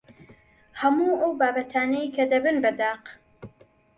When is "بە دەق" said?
2.63-3.03